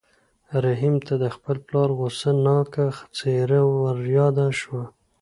رحیم 0.63 0.95
ته 1.07 1.13
د 1.23 1.25
خپل 1.35 1.57
پلار 1.67 1.89
غوسه 1.97 2.29
ناکه 2.45 2.85
څېره 3.17 3.59
وریاده 3.67 4.47
شوه. 4.59 4.83